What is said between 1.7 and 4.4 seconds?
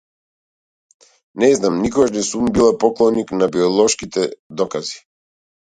никогаш не сум била поклоник на биолошките